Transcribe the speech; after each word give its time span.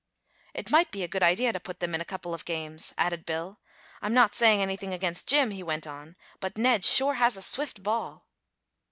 "It 0.55 0.71
might 0.71 0.89
be 0.89 1.03
a 1.03 1.07
good 1.07 1.21
idea 1.21 1.53
to 1.53 1.59
put 1.59 1.79
them 1.79 1.93
in 1.93 2.01
a 2.01 2.05
couple 2.05 2.33
of 2.33 2.43
games," 2.43 2.91
added 2.97 3.23
Bill. 3.23 3.59
"I'm 4.01 4.15
not 4.15 4.33
saying 4.33 4.59
anything 4.59 4.95
against 4.95 5.29
Jim," 5.29 5.51
he 5.51 5.61
went 5.61 5.85
on, 5.85 6.15
"but 6.39 6.57
Ned 6.57 6.83
sure 6.83 7.13
has 7.21 7.37
a 7.37 7.41
swift 7.43 7.83
ball." 7.83 8.25